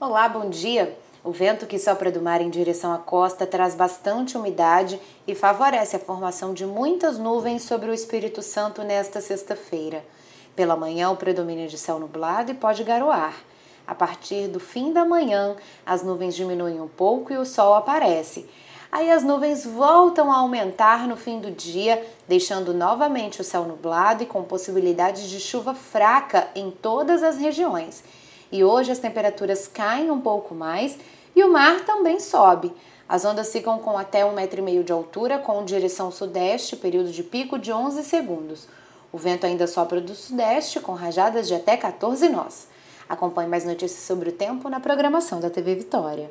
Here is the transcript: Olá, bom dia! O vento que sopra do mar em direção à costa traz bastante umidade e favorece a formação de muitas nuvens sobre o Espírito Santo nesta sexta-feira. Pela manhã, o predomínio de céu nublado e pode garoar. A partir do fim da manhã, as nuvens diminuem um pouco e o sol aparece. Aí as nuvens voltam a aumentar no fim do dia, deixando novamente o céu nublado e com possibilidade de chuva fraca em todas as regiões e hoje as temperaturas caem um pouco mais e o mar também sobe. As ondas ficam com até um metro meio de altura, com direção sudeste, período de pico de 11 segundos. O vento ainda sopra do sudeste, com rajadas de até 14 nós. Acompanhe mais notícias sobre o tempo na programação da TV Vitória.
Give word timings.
Olá, 0.00 0.26
bom 0.30 0.48
dia! 0.48 0.96
O 1.22 1.30
vento 1.30 1.66
que 1.66 1.78
sopra 1.78 2.10
do 2.10 2.22
mar 2.22 2.40
em 2.40 2.48
direção 2.48 2.90
à 2.90 2.96
costa 2.96 3.46
traz 3.46 3.74
bastante 3.74 4.34
umidade 4.34 4.98
e 5.26 5.34
favorece 5.34 5.94
a 5.94 5.98
formação 5.98 6.54
de 6.54 6.64
muitas 6.64 7.18
nuvens 7.18 7.64
sobre 7.64 7.90
o 7.90 7.92
Espírito 7.92 8.40
Santo 8.40 8.82
nesta 8.82 9.20
sexta-feira. 9.20 10.02
Pela 10.56 10.74
manhã, 10.74 11.10
o 11.10 11.18
predomínio 11.18 11.68
de 11.68 11.76
céu 11.76 11.98
nublado 11.98 12.50
e 12.50 12.54
pode 12.54 12.82
garoar. 12.82 13.34
A 13.86 13.94
partir 13.94 14.48
do 14.48 14.58
fim 14.58 14.90
da 14.90 15.04
manhã, 15.04 15.54
as 15.84 16.02
nuvens 16.02 16.34
diminuem 16.34 16.80
um 16.80 16.88
pouco 16.88 17.30
e 17.30 17.36
o 17.36 17.44
sol 17.44 17.74
aparece. 17.74 18.48
Aí 18.90 19.10
as 19.10 19.22
nuvens 19.22 19.66
voltam 19.66 20.32
a 20.32 20.38
aumentar 20.38 21.06
no 21.06 21.14
fim 21.14 21.40
do 21.40 21.50
dia, 21.50 22.02
deixando 22.26 22.72
novamente 22.72 23.42
o 23.42 23.44
céu 23.44 23.64
nublado 23.64 24.22
e 24.22 24.26
com 24.26 24.44
possibilidade 24.44 25.28
de 25.28 25.38
chuva 25.38 25.74
fraca 25.74 26.48
em 26.54 26.70
todas 26.70 27.22
as 27.22 27.36
regiões 27.36 28.02
e 28.50 28.64
hoje 28.64 28.92
as 28.92 28.98
temperaturas 28.98 29.68
caem 29.68 30.10
um 30.10 30.20
pouco 30.20 30.54
mais 30.54 30.98
e 31.34 31.42
o 31.42 31.52
mar 31.52 31.84
também 31.84 32.18
sobe. 32.18 32.72
As 33.08 33.24
ondas 33.24 33.50
ficam 33.50 33.78
com 33.78 33.98
até 33.98 34.24
um 34.24 34.32
metro 34.32 34.62
meio 34.62 34.84
de 34.84 34.92
altura, 34.92 35.38
com 35.38 35.64
direção 35.64 36.10
sudeste, 36.10 36.76
período 36.76 37.10
de 37.10 37.22
pico 37.22 37.58
de 37.58 37.72
11 37.72 38.04
segundos. 38.04 38.68
O 39.12 39.18
vento 39.18 39.44
ainda 39.44 39.66
sopra 39.66 40.00
do 40.00 40.14
sudeste, 40.14 40.78
com 40.78 40.92
rajadas 40.92 41.48
de 41.48 41.54
até 41.54 41.76
14 41.76 42.28
nós. 42.28 42.68
Acompanhe 43.08 43.48
mais 43.48 43.64
notícias 43.64 44.04
sobre 44.04 44.28
o 44.28 44.32
tempo 44.32 44.68
na 44.68 44.78
programação 44.78 45.40
da 45.40 45.50
TV 45.50 45.74
Vitória. 45.74 46.30